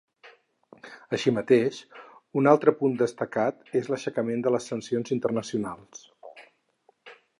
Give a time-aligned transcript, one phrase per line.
[1.17, 1.81] Així mateix,
[2.41, 6.03] un altre punt destacat és l’aixecament de les sancions internacionals.